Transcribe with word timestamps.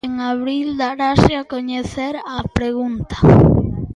En 0.07 0.13
abril 0.33 0.67
darase 0.83 1.31
a 1.35 1.47
coñecer 1.53 2.13
a 2.35 2.37
pregunta. 2.57 3.17